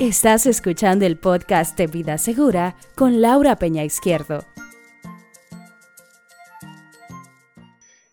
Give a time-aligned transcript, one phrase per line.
[0.00, 4.42] Estás escuchando el podcast de Vida Segura con Laura Peña Izquierdo.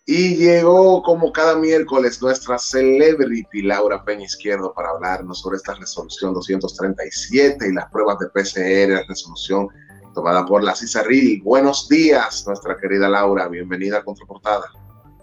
[0.06, 6.34] Y llegó como cada miércoles nuestra celebrity Laura Peña Izquierdo para hablarnos sobre esta resolución
[6.34, 9.70] 237 y las pruebas de PCR, resolución
[10.14, 11.42] tomada por la CISARRIL.
[11.42, 14.66] Buenos días, nuestra querida Laura, bienvenida a Contraportada.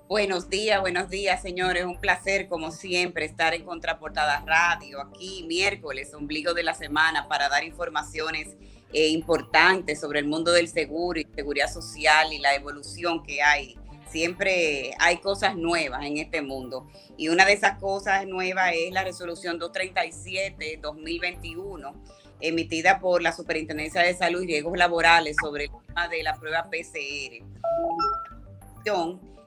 [0.07, 1.87] Buenos días, buenos días, señores.
[1.87, 7.49] Un placer, como siempre, estar en Contraportada Radio, aquí miércoles, ombligo de la semana, para
[7.49, 8.49] dar informaciones
[8.93, 13.79] eh, importantes sobre el mundo del seguro y seguridad social y la evolución que hay.
[14.11, 16.87] Siempre hay cosas nuevas en este mundo.
[17.17, 21.95] Y una de esas cosas nuevas es la resolución 237-2021,
[22.41, 26.65] emitida por la Superintendencia de Salud y Riesgos Laborales sobre el tema de la prueba
[26.65, 27.43] PCR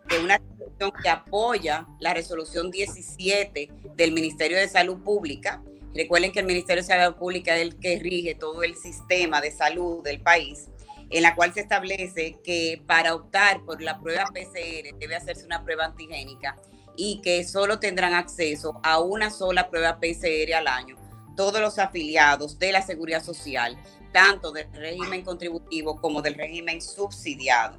[0.09, 5.61] de una resolución que apoya la resolución 17 del Ministerio de Salud Pública.
[5.93, 9.51] Recuerden que el Ministerio de Salud Pública es el que rige todo el sistema de
[9.51, 10.67] salud del país,
[11.09, 15.63] en la cual se establece que para optar por la prueba PCR debe hacerse una
[15.63, 16.55] prueba antigénica
[16.95, 20.95] y que solo tendrán acceso a una sola prueba PCR al año
[21.35, 23.77] todos los afiliados de la seguridad social,
[24.11, 27.77] tanto del régimen contributivo como del régimen subsidiado.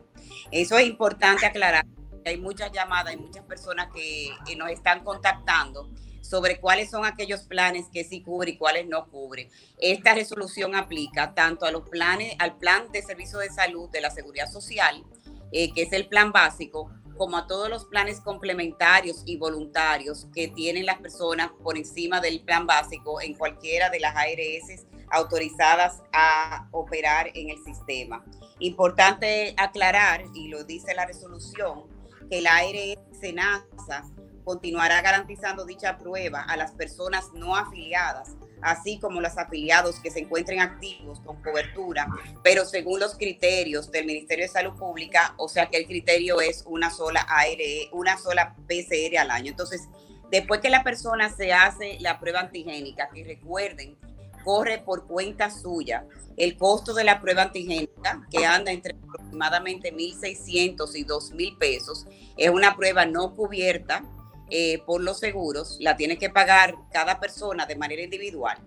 [0.50, 1.84] Eso es importante aclarar
[2.28, 5.88] hay muchas llamadas, hay muchas personas que, nos están contactando
[6.20, 9.50] sobre cuáles son aquellos planes que sí cubre y cuáles no cubre.
[9.78, 14.10] Esta resolución aplica tanto a los planes, al plan de servicio de salud de la
[14.10, 15.04] seguridad social,
[15.52, 20.48] eh, que es el plan básico, como a todos los planes complementarios y voluntarios que
[20.48, 26.68] tienen las personas por encima del plan básico en cualquiera de las ARS autorizadas a
[26.70, 28.24] operar en el sistema.
[28.60, 31.84] Importante aclarar, y lo dice la resolución,
[32.28, 34.04] que la ARS SENASA
[34.44, 40.20] continuará garantizando dicha prueba a las personas no afiliadas, así como los afiliados que se
[40.20, 42.08] encuentren activos con cobertura,
[42.42, 46.64] pero según los criterios del Ministerio de Salud Pública, o sea que el criterio es
[46.66, 49.50] una sola ARE, una sola PCR al año.
[49.50, 49.82] Entonces,
[50.30, 53.98] después que la persona se hace la prueba antigénica, que recuerden,
[54.44, 56.06] corre por cuenta suya,
[56.36, 62.06] el costo de la prueba antigénica, que anda entre aproximadamente 1.600 y 2.000 pesos,
[62.36, 64.04] es una prueba no cubierta
[64.50, 68.58] eh, por los seguros, la tiene que pagar cada persona de manera individual.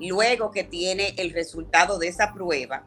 [0.00, 2.86] Luego que tiene el resultado de esa prueba,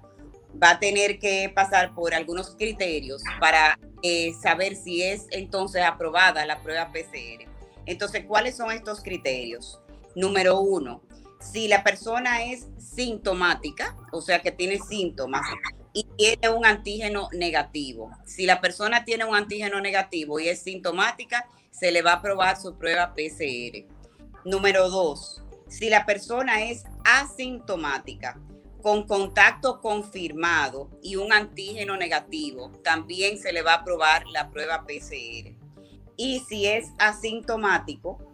[0.62, 6.46] va a tener que pasar por algunos criterios para eh, saber si es entonces aprobada
[6.46, 7.50] la prueba PCR.
[7.85, 9.79] Entonces, ¿cuáles son estos criterios?
[10.16, 11.02] Número uno,
[11.40, 15.41] si la persona es sintomática, o sea que tiene síntomas
[15.94, 18.12] y tiene un antígeno negativo.
[18.25, 22.57] Si la persona tiene un antígeno negativo y es sintomática, se le va a aprobar
[22.59, 23.85] su prueba PCR.
[24.44, 28.40] Número dos, si la persona es asintomática,
[28.81, 34.85] con contacto confirmado y un antígeno negativo, también se le va a aprobar la prueba
[34.85, 35.56] PCR.
[36.17, 38.25] Y si es asintomático,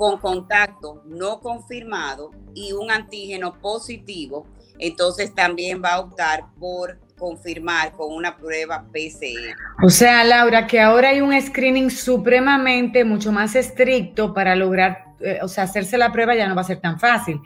[0.00, 4.46] con contacto no confirmado y un antígeno positivo,
[4.78, 9.54] entonces también va a optar por confirmar con una prueba PCR.
[9.84, 15.38] O sea, Laura, que ahora hay un screening supremamente mucho más estricto para lograr, eh,
[15.42, 17.38] o sea, hacerse la prueba ya no va a ser tan fácil.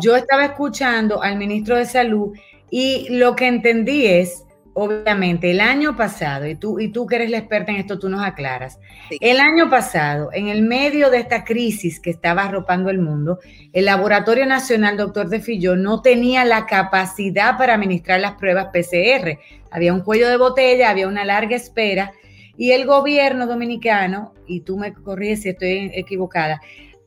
[0.00, 2.36] Yo estaba escuchando al ministro de Salud
[2.68, 4.42] y lo que entendí es
[4.74, 8.08] Obviamente, el año pasado, y tú, y tú que eres la experta en esto, tú
[8.08, 8.80] nos aclaras.
[9.20, 13.38] El año pasado, en el medio de esta crisis que estaba arropando el mundo,
[13.74, 19.38] el Laboratorio Nacional Doctor de Fillón no tenía la capacidad para administrar las pruebas PCR.
[19.70, 22.12] Había un cuello de botella, había una larga espera,
[22.56, 26.62] y el gobierno dominicano, y tú me corriges si estoy equivocada,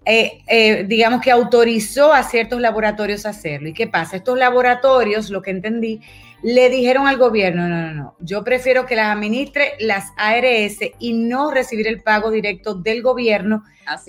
[0.05, 3.69] eh, eh, digamos que autorizó a ciertos laboratorios a hacerlo.
[3.69, 4.17] ¿Y qué pasa?
[4.17, 6.01] Estos laboratorios, lo que entendí,
[6.45, 11.13] le dijeron al gobierno, no, no, no, yo prefiero que las administre las ARS y
[11.13, 13.63] no recibir el pago directo del gobierno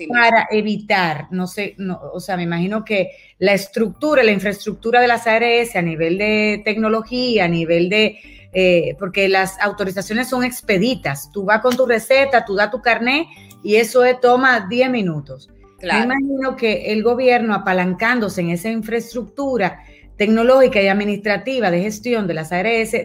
[0.07, 3.09] para evitar, no sé, no, o sea, me imagino que
[3.39, 8.19] la estructura, la infraestructura de las ARS a nivel de tecnología, a nivel de,
[8.53, 13.25] eh, porque las autorizaciones son expeditas, tú vas con tu receta, tú das tu carnet
[13.63, 15.49] y eso toma 10 minutos.
[15.81, 19.83] Me imagino que el gobierno apalancándose en esa infraestructura,
[20.17, 22.95] tecnológica y administrativa de gestión de las ARS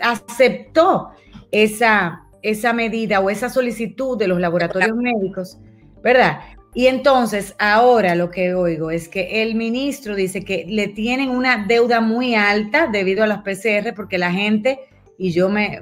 [0.00, 1.10] aceptó
[1.50, 5.58] esa, esa medida o esa solicitud de los laboratorios médicos,
[6.02, 6.40] ¿verdad?
[6.74, 11.64] Y entonces ahora lo que oigo es que el ministro dice que le tienen una
[11.66, 14.80] deuda muy alta debido a las PCR porque la gente,
[15.16, 15.80] y yo me,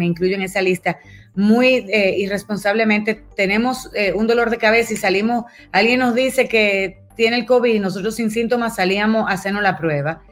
[0.00, 0.98] incluyo en esa lista,
[1.34, 7.05] muy eh, irresponsablemente tenemos eh, un dolor de cabeza y salimos, alguien nos dice que
[7.16, 10.22] tiene el COVID, nosotros sin síntomas salíamos a hacernos la prueba.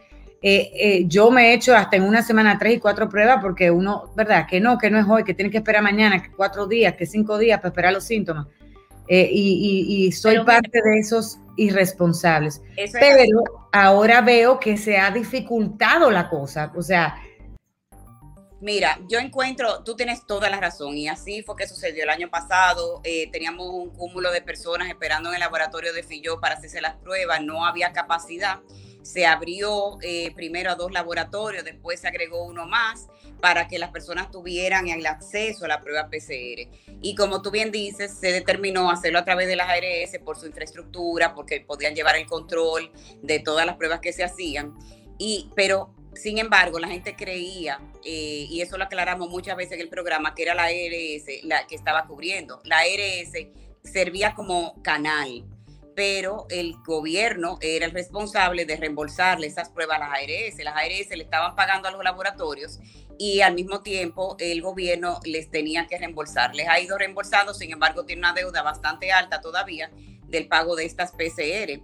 [0.46, 3.70] Eh, eh, yo me he hecho hasta en una semana tres y cuatro pruebas porque
[3.70, 4.46] uno, ¿verdad?
[4.46, 7.06] Que no, que no es hoy, que tiene que esperar mañana, que cuatro días, que
[7.06, 8.46] cinco días para esperar los síntomas.
[9.08, 12.62] Eh, y, soy parte de esos irresponsables.
[12.92, 13.42] Pero
[13.72, 16.72] ahora veo que se ha dificultado la cosa.
[16.76, 17.16] O sea,
[18.64, 22.30] Mira, yo encuentro, tú tienes toda la razón y así fue que sucedió el año
[22.30, 23.02] pasado.
[23.30, 27.42] teníamos un cúmulo de personas esperando en el laboratorio de Filló para hacerse las pruebas,
[27.42, 28.60] no había capacidad
[29.04, 33.06] se abrió eh, primero a dos laboratorios, después se agregó uno más
[33.38, 36.70] para que las personas tuvieran el acceso a la prueba PCR.
[37.02, 40.46] Y como tú bien dices, se determinó hacerlo a través de las ARS por su
[40.46, 42.90] infraestructura, porque podían llevar el control
[43.22, 44.74] de todas las pruebas que se hacían.
[45.18, 49.80] Y, pero, sin embargo, la gente creía, eh, y eso lo aclaramos muchas veces en
[49.80, 52.60] el programa, que era la ARS la que estaba cubriendo.
[52.64, 53.32] La ARS
[53.82, 55.44] servía como canal
[55.94, 60.58] pero el gobierno era el responsable de reembolsarle esas pruebas a las ARS.
[60.64, 62.80] Las ARS le estaban pagando a los laboratorios
[63.18, 66.54] y al mismo tiempo el gobierno les tenía que reembolsar.
[66.54, 69.90] Les ha ido reembolsando, sin embargo, tiene una deuda bastante alta todavía
[70.26, 71.80] del pago de estas PCR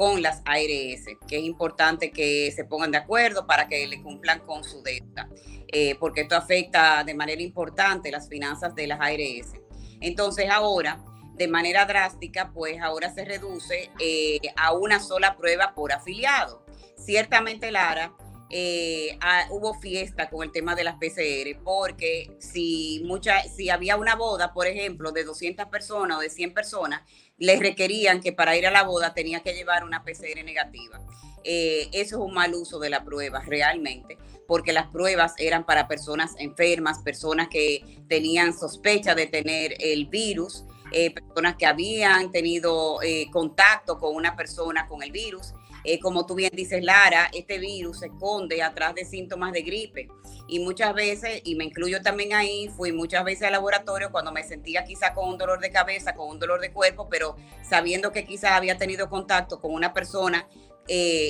[0.00, 4.40] con las ARS, que es importante que se pongan de acuerdo para que le cumplan
[4.46, 5.28] con su deuda,
[5.66, 9.52] eh, porque esto afecta de manera importante las finanzas de las ARS.
[10.00, 11.04] Entonces ahora
[11.34, 16.64] de manera drástica, pues ahora se reduce eh, a una sola prueba por afiliado.
[16.96, 18.14] Ciertamente, Lara,
[18.50, 19.18] eh,
[19.50, 24.52] hubo fiesta con el tema de las PCR, porque si, mucha, si había una boda,
[24.52, 27.02] por ejemplo, de 200 personas o de 100 personas,
[27.38, 31.00] les requerían que para ir a la boda tenía que llevar una PCR negativa.
[31.44, 35.88] Eh, eso es un mal uso de la prueba, realmente, porque las pruebas eran para
[35.88, 43.00] personas enfermas, personas que tenían sospecha de tener el virus eh, personas que habían tenido
[43.02, 45.54] eh, contacto con una persona con el virus.
[45.84, 50.08] Eh, como tú bien dices, Lara, este virus se esconde atrás de síntomas de gripe.
[50.46, 54.42] Y muchas veces, y me incluyo también ahí, fui muchas veces al laboratorio cuando me
[54.42, 58.24] sentía quizá con un dolor de cabeza, con un dolor de cuerpo, pero sabiendo que
[58.24, 60.48] quizás había tenido contacto con una persona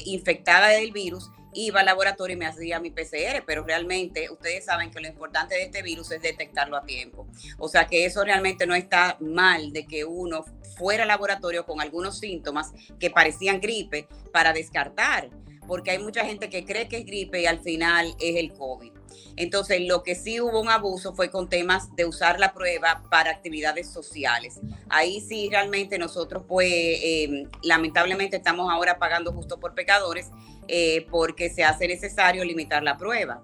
[0.06, 4.90] infectada del virus iba al laboratorio y me hacía mi PCR, pero realmente ustedes saben
[4.90, 7.26] que lo importante de este virus es detectarlo a tiempo.
[7.58, 10.44] O sea que eso realmente no está mal de que uno
[10.76, 15.30] fuera al laboratorio con algunos síntomas que parecían gripe para descartar,
[15.66, 18.99] porque hay mucha gente que cree que es gripe y al final es el COVID.
[19.40, 23.30] Entonces, lo que sí hubo un abuso fue con temas de usar la prueba para
[23.30, 24.60] actividades sociales.
[24.90, 30.30] Ahí sí realmente nosotros, pues, em, lamentablemente estamos ahora pagando justo por pecadores
[30.68, 33.42] eh, porque se hace necesario limitar la prueba.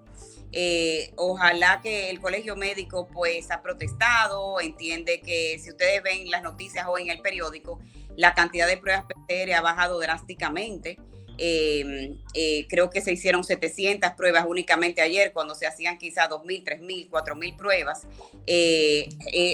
[0.52, 6.42] Eh, ojalá que el colegio médico pues ha protestado, entiende que si ustedes ven las
[6.42, 7.80] noticias o en el periódico,
[8.16, 10.98] la cantidad de pruebas PCR ha bajado drásticamente.
[11.38, 16.64] Em, eh, creo que se hicieron 700 pruebas únicamente ayer, cuando se hacían quizá 2.000,
[16.64, 18.06] 3.000, 4.000 pruebas.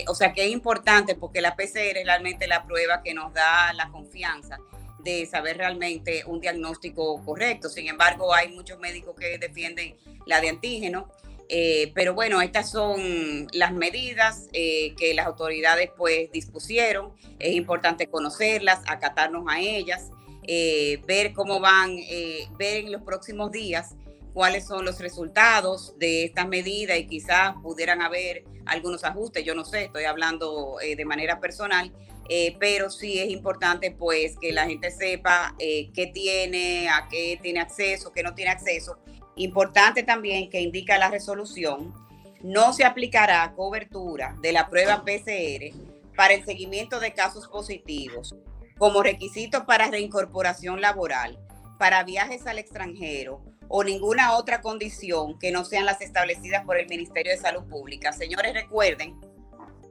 [0.06, 3.72] o sea que es importante porque la PCR es realmente la prueba que nos da
[3.72, 4.58] la confianza
[5.02, 7.68] de saber realmente un diagnóstico correcto.
[7.68, 9.96] Sin embargo, hay muchos médicos que defienden
[10.26, 11.08] la de antígeno.
[11.48, 17.12] Eh, pero bueno, estas son las medidas eh, que las autoridades pues dispusieron.
[17.38, 20.10] Es importante conocerlas, acatarnos a ellas,
[20.46, 21.96] eh, ver cómo van,
[22.58, 23.94] ver en los próximos días
[24.34, 29.44] cuáles son los resultados de estas medidas y quizás pudieran haber algunos ajustes.
[29.44, 31.92] Yo no sé, estoy hablando de manera personal,
[32.28, 37.38] eh, pero sí es importante pues que la gente sepa eh, qué tiene, a qué
[37.42, 38.98] tiene acceso, qué no tiene acceso.
[39.36, 41.92] Importante también que indica la resolución,
[42.42, 45.74] no se aplicará cobertura de la prueba PCR
[46.16, 48.34] para el seguimiento de casos positivos
[48.82, 51.38] como requisito para reincorporación laboral,
[51.78, 56.88] para viajes al extranjero o ninguna otra condición que no sean las establecidas por el
[56.88, 58.12] Ministerio de Salud Pública.
[58.12, 59.20] Señores, recuerden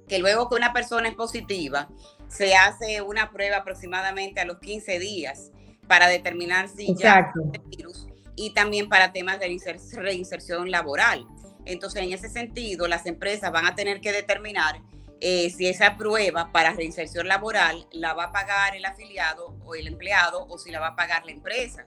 [0.09, 1.87] que luego que una persona es positiva,
[2.27, 5.51] se hace una prueba aproximadamente a los 15 días
[5.87, 9.57] para determinar si ya el virus y también para temas de
[9.93, 11.25] reinserción laboral.
[11.63, 14.81] Entonces, en ese sentido, las empresas van a tener que determinar
[15.21, 19.87] eh, si esa prueba para reinserción laboral la va a pagar el afiliado o el
[19.87, 21.85] empleado o si la va a pagar la empresa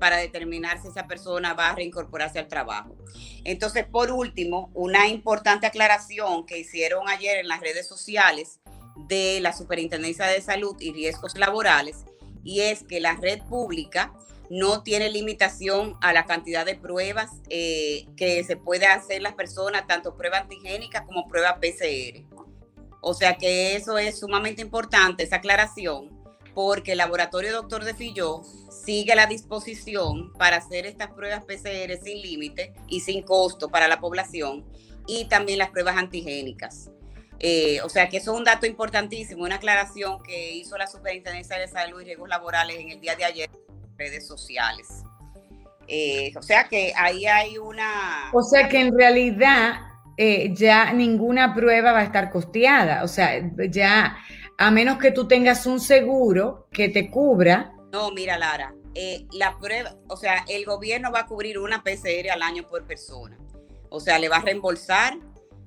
[0.00, 2.96] para determinar si esa persona va a reincorporarse al trabajo.
[3.44, 8.58] Entonces, por último, una importante aclaración que hicieron ayer en las redes sociales
[8.96, 12.04] de la Superintendencia de Salud y Riesgos Laborales,
[12.42, 14.12] y es que la red pública
[14.50, 19.86] no tiene limitación a la cantidad de pruebas eh, que se puede hacer las personas,
[19.86, 22.26] tanto prueba antigénica como prueba PCR.
[23.04, 26.22] O sea que eso es sumamente importante, esa aclaración,
[26.54, 32.22] porque el laboratorio Doctor de Filló sigue la disposición para hacer estas pruebas PCR sin
[32.22, 34.64] límite y sin costo para la población
[35.08, 36.90] y también las pruebas antigénicas.
[37.40, 41.58] Eh, o sea que eso es un dato importantísimo, una aclaración que hizo la Superintendencia
[41.58, 44.86] de Salud y Riesgos Laborales en el día de ayer en redes sociales.
[45.88, 48.30] Eh, o sea que ahí hay una...
[48.32, 53.04] O sea que en realidad eh, ya ninguna prueba va a estar costeada.
[53.04, 53.40] O sea,
[53.70, 54.16] ya
[54.58, 57.72] a menos que tú tengas un seguro que te cubra.
[57.92, 58.74] No, mira, Lara,
[59.32, 63.38] la prueba, o sea, el gobierno va a cubrir una PCR al año por persona.
[63.88, 65.18] O sea, le va a reembolsar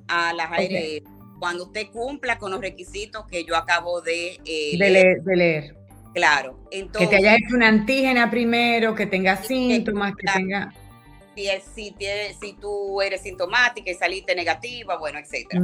[0.08, 1.04] a las ARS
[1.40, 5.75] cuando usted cumpla con los requisitos que yo acabo de, eh, leer,
[6.14, 6.58] Claro.
[6.72, 10.74] Entonces, que te haya hecho una antígena primero, que tenga síntomas, que, tenga...
[11.36, 11.96] Si, si,
[12.39, 15.62] si tú eres sintomática y saliste negativa, bueno, etcétera.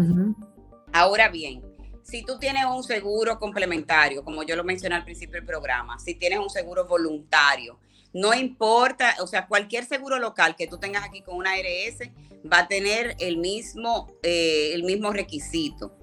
[0.93, 1.63] Ahora bien,
[2.03, 6.15] si tú tienes un seguro complementario, como yo lo mencioné al principio del programa, si
[6.15, 7.79] tienes un seguro voluntario,
[8.13, 12.09] no importa, o sea, cualquier seguro local que tú tengas aquí con una ARS
[12.51, 15.97] va a tener el mismo, eh, el mismo requisito.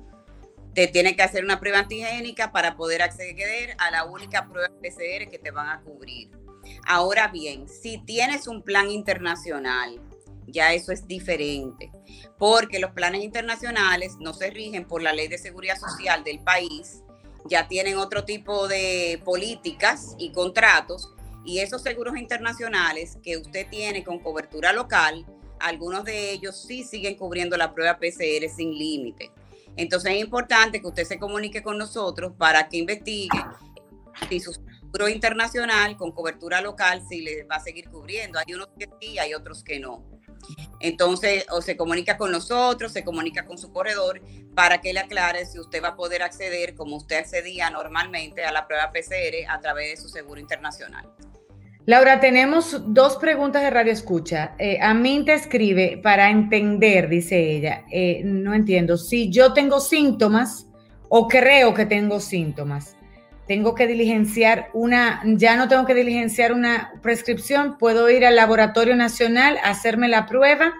[0.75, 5.28] Te tiene que hacer una prueba antigénica para poder acceder a la única prueba PCR
[5.28, 6.30] que te van a cubrir.
[6.87, 10.00] Ahora bien, si tienes un plan internacional,
[10.46, 11.90] ya eso es diferente,
[12.38, 17.02] porque los planes internacionales no se rigen por la ley de seguridad social del país,
[17.44, 21.10] ya tienen otro tipo de políticas y contratos
[21.44, 25.25] y esos seguros internacionales que usted tiene con cobertura local,
[25.60, 29.30] algunos de ellos sí siguen cubriendo la prueba PCR sin límite.
[29.76, 33.38] Entonces es importante que usted se comunique con nosotros para que investigue
[34.28, 34.52] si su
[34.92, 38.38] seguro internacional con cobertura local si le va a seguir cubriendo.
[38.38, 40.04] Hay unos que sí, hay otros que no.
[40.80, 44.21] Entonces, o se comunica con nosotros, se comunica con su corredor
[44.54, 48.52] para que le aclare si usted va a poder acceder, como usted accedía normalmente, a
[48.52, 51.07] la prueba PCR a través de su seguro internacional.
[51.87, 54.54] Laura, tenemos dos preguntas de Radio Escucha.
[54.59, 59.80] Eh, a mí te escribe para entender, dice ella, eh, no entiendo, si yo tengo
[59.80, 60.66] síntomas
[61.09, 62.97] o creo que tengo síntomas,
[63.48, 68.94] tengo que diligenciar una, ya no tengo que diligenciar una prescripción, puedo ir al Laboratorio
[68.94, 70.74] Nacional a hacerme la prueba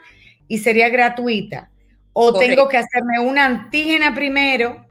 [0.47, 1.71] y sería gratuita.
[2.13, 4.85] O tengo que hacerme una antígena primero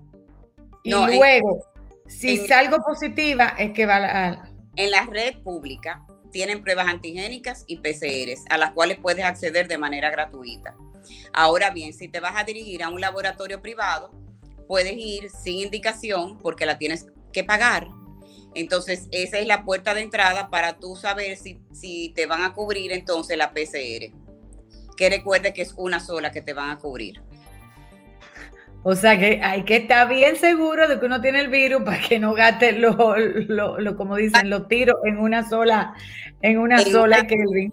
[0.84, 1.66] y luego,
[2.08, 7.78] si salgo positiva, es que va a en la red pública tienen pruebas antigénicas y
[7.78, 10.76] PCRs a las cuales puedes acceder de manera gratuita.
[11.34, 14.12] Ahora bien, si te vas a dirigir a un laboratorio privado,
[14.68, 17.08] puedes ir sin indicación porque la tienes
[17.38, 17.88] que pagar.
[18.56, 22.54] Entonces, esa es la puerta de entrada para tú saber si, si te van a
[22.56, 24.12] cubrir entonces la PCR.
[24.96, 27.22] Que recuerde que es una sola que te van a cubrir.
[28.82, 32.02] O sea que hay que estar bien seguro de que uno tiene el virus para
[32.02, 35.94] que no gaste lo, lo, como dicen, los tiros en una sola,
[36.42, 37.72] en una sola Kelvin.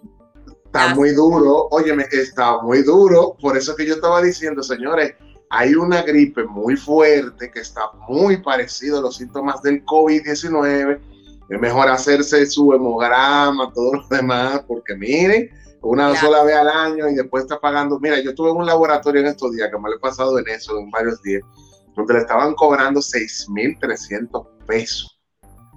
[0.65, 3.35] Está muy duro, óyeme, está muy duro.
[3.41, 5.15] Por eso que yo estaba diciendo, señores,
[5.49, 10.99] hay una gripe muy fuerte que está muy parecido a los síntomas del COVID-19.
[11.49, 15.49] Es mejor hacerse su hemograma, todo lo demás, porque miren,
[15.81, 17.99] una sola vez al año y después está pagando.
[17.99, 20.47] Mira, yo estuve en un laboratorio en estos días, que me lo he pasado en
[20.47, 21.43] eso en varios días,
[21.95, 25.11] donde le estaban cobrando 6.300 pesos.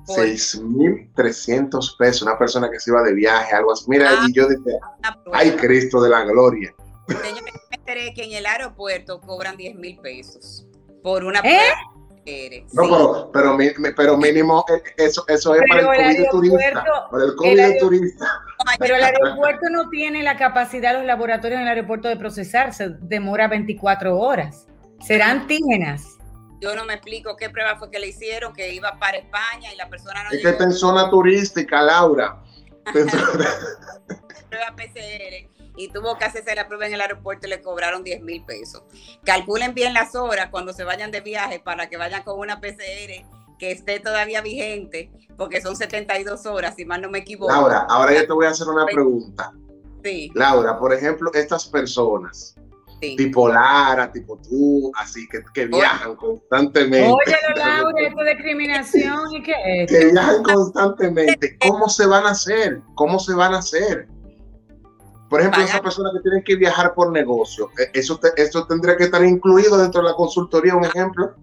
[0.06, 3.84] 6.300 pesos, una persona que se iba de viaje, algo así.
[3.88, 4.78] Mira, ah, y yo decía,
[5.32, 6.74] ay Cristo de la gloria.
[7.08, 10.66] Yo me enteré que en el aeropuerto cobran 10 mil pesos
[11.02, 11.60] por una ¿Eh?
[12.72, 13.56] No, pero,
[13.96, 16.84] pero, mínimo eh, eso, eso es para el COVID turista.
[17.10, 18.42] Para el COVID turista.
[18.78, 23.48] Pero el aeropuerto no tiene la capacidad, los laboratorios en el aeropuerto de procesarse, demora
[23.48, 24.66] 24 horas.
[25.00, 26.18] Serán antígenas.
[26.60, 29.76] Yo no me explico qué prueba fue que le hicieron, que iba para España y
[29.76, 30.30] la persona no.
[30.30, 32.42] Es que está en zona turística, Laura.
[32.84, 35.47] prueba PCR
[35.78, 38.82] y tuvo que hacerse la prueba en el aeropuerto y le cobraron 10 mil pesos.
[39.24, 43.24] Calculen bien las horas cuando se vayan de viaje para que vayan con una PCR
[43.58, 47.52] que esté todavía vigente, porque son 72 horas, si mal no me equivoco.
[47.52, 49.52] Laura, ahora yo te voy a hacer una pregunta.
[50.02, 50.30] Sí.
[50.34, 52.56] Laura, por ejemplo, estas personas,
[53.00, 57.08] tipo Lara, tipo tú, así que, que viajan constantemente.
[57.08, 59.90] Oye, Laura, esto de discriminación y qué es.
[59.90, 61.56] Que viajan constantemente.
[61.58, 62.80] ¿Cómo se van a hacer?
[62.94, 64.08] ¿Cómo se van a hacer?
[65.28, 69.04] Por ejemplo, esas personas que tienen que viajar por negocio, ¿e-, ¿eso, ¿eso tendría que
[69.04, 71.34] estar incluido dentro de la consultoría, un ejemplo?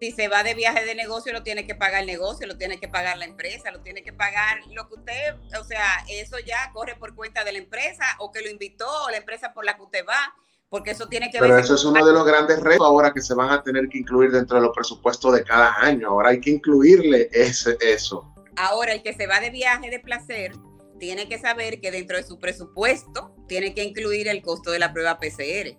[0.00, 2.80] Si se va de viaje de negocio, lo tiene que pagar el negocio, lo tiene
[2.80, 6.70] que pagar la empresa, lo tiene que pagar lo que usted, o sea, eso ya
[6.72, 9.76] corre por cuenta de la empresa o que lo invitó o la empresa por la
[9.76, 10.34] que usted va,
[10.68, 11.50] porque eso tiene que ver...
[11.50, 13.98] Pero eso es uno de los grandes retos ahora que se van a tener que
[13.98, 16.08] incluir dentro de los presupuestos de cada año.
[16.08, 18.32] Ahora hay que incluirle ese, eso.
[18.56, 20.52] Ahora, el que se va de viaje de placer
[21.02, 24.92] tiene que saber que dentro de su presupuesto tiene que incluir el costo de la
[24.92, 25.76] prueba PCR.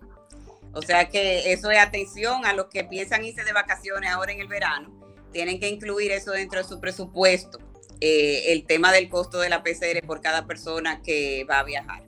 [0.74, 4.40] O sea que eso es atención a los que piensan irse de vacaciones ahora en
[4.40, 4.92] el verano.
[5.32, 7.58] Tienen que incluir eso dentro de su presupuesto,
[8.02, 12.02] eh, el tema del costo de la PCR por cada persona que va a viajar.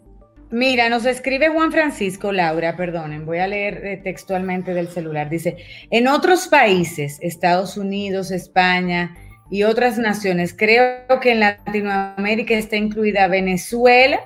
[0.50, 5.30] Mira, nos escribe Juan Francisco Laura, perdonen, voy a leer eh, textualmente del celular.
[5.30, 5.56] Dice,
[5.90, 9.16] en otros países, Estados Unidos, España
[9.50, 14.20] y otras naciones, creo que en Latinoamérica está incluida Venezuela,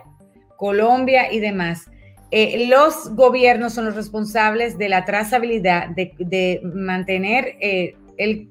[0.56, 1.86] Colombia y demás.
[2.30, 8.48] Eh, los gobiernos son los responsables de la trazabilidad, de, mantener eh, el,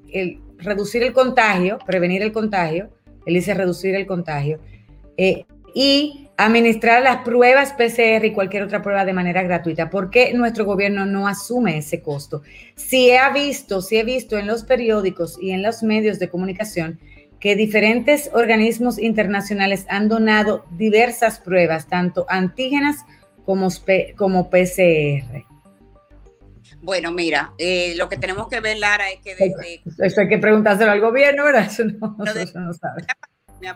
[0.58, 2.90] reducir el contagio, prevenir el contagio,
[3.26, 4.60] él dice reducir el contagio,
[5.16, 9.90] eh, y administrar las pruebas PCR y cualquier otra prueba de manera gratuita.
[9.90, 12.42] ¿Por qué nuestro gobierno no asume ese costo?
[12.76, 16.98] Si ha visto, si he visto en los periódicos y en los medios de comunicación
[17.40, 22.98] que diferentes organismos internacionales han donado diversas pruebas, tanto antígenas
[23.44, 23.68] como,
[24.16, 25.44] como PCR?
[26.82, 29.82] Bueno, mira, eh, lo que tenemos que ver, Lara, es que desde...
[29.98, 31.66] Eso hay que preguntárselo al gobierno, ¿verdad?
[31.70, 33.04] Eso no, sabe.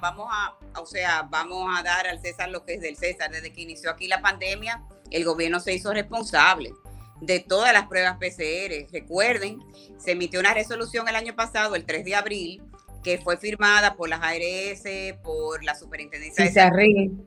[0.00, 3.30] Vamos a, o sea, vamos a dar al César lo que es del César.
[3.30, 6.72] Desde que inició aquí la pandemia, el gobierno se hizo responsable
[7.20, 8.90] de todas las pruebas PCR.
[8.92, 9.60] Recuerden,
[9.98, 12.62] se emitió una resolución el año pasado, el 3 de abril,
[13.04, 14.82] que fue firmada por las ARS,
[15.22, 17.26] por la Superintendencia de Salud,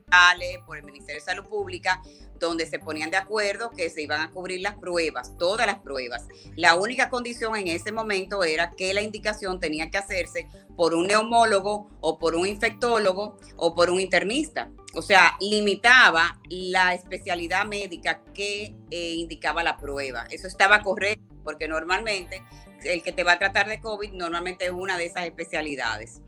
[0.66, 2.02] por el Ministerio de Salud Pública,
[2.38, 6.26] donde se ponían de acuerdo que se iban a cubrir las pruebas, todas las pruebas.
[6.56, 11.06] La única condición en ese momento era que la indicación tenía que hacerse por un
[11.06, 14.70] neumólogo o por un infectólogo o por un internista.
[14.94, 20.26] O sea, limitaba la especialidad médica que eh, indicaba la prueba.
[20.30, 22.42] Eso estaba correcto porque normalmente
[22.84, 26.20] el que te va a tratar de COVID normalmente es una de esas especialidades.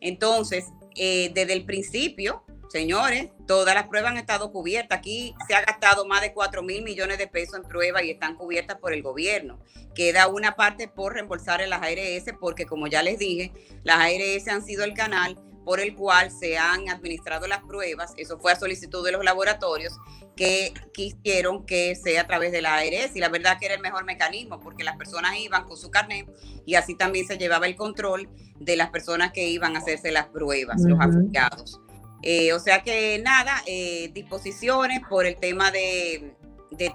[0.00, 4.98] Entonces, eh, desde el principio, Señores, todas las pruebas han estado cubiertas.
[4.98, 8.36] Aquí se ha gastado más de 4 mil millones de pesos en pruebas y están
[8.36, 9.58] cubiertas por el gobierno.
[9.94, 13.52] Queda una parte por reembolsar en las ARS porque, como ya les dije,
[13.84, 15.38] las ARS han sido el canal
[15.68, 18.14] por el cual se han administrado las pruebas.
[18.16, 20.00] Eso fue a solicitud de los laboratorios
[20.34, 23.82] que quisieron que sea a través de la ARS y la verdad que era el
[23.82, 26.26] mejor mecanismo porque las personas iban con su carnet
[26.64, 30.28] y así también se llevaba el control de las personas que iban a hacerse las
[30.28, 31.78] pruebas, los afiliados.
[32.22, 36.34] Eh, o sea que nada, eh, disposiciones por el tema de,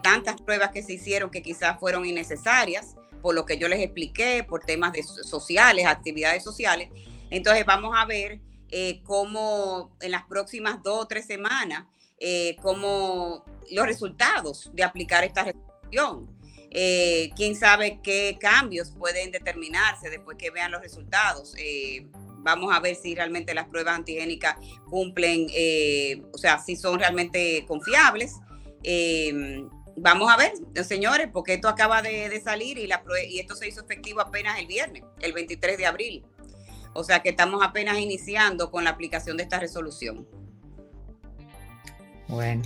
[0.01, 4.43] tantas pruebas que se hicieron que quizás fueron innecesarias, por lo que yo les expliqué,
[4.43, 6.89] por temas de sociales, actividades sociales.
[7.29, 8.41] Entonces vamos a ver
[8.73, 11.85] eh, cómo en las próximas dos o tres semanas,
[12.61, 16.29] cómo los resultados de aplicar esta resolución.
[17.35, 21.53] quién sabe qué cambios pueden determinarse después que vean los resultados
[22.43, 24.57] vamos a ver si realmente las pruebas antigénicas
[24.89, 28.35] cumplen, eh, o sea, si son realmente confiables.
[29.95, 33.81] Vamos a ver, señores, porque esto acaba de, salir y, la, y esto se hizo
[33.81, 36.25] efectivo apenas el viernes, el 23 de abril.
[36.93, 40.27] O sea que estamos apenas iniciando con la aplicación de esta resolución.
[42.27, 42.63] Bueno,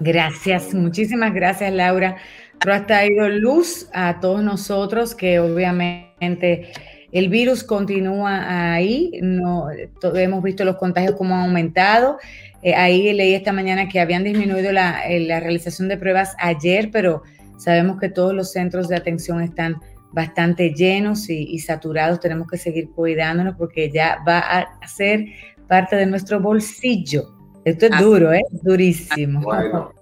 [0.00, 2.16] gracias, muchísimas gracias Laura.
[2.60, 6.72] Pero ha traído luz a todos nosotros que obviamente
[7.12, 12.18] el virus continúa ahí, no, hemos visto los contagios como han aumentado.
[12.62, 17.22] Eh, ahí leí esta mañana que habían disminuido la, eh, realización de pruebas ayer, pero
[17.56, 19.80] sabemos que todos los centros de atención están
[20.12, 22.20] bastante llenos y, saturados.
[22.20, 25.26] Tenemos que seguir cuidándonos porque ya va a ser
[25.66, 27.34] parte de nuestro bolsillo.
[27.64, 28.44] Esto es duro, ¿eh?
[28.62, 29.40] Durísimo.
[29.42, 29.92] Bueno.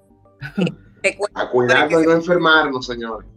[1.35, 3.29] a cuidarnos y no enfermarnos, señores.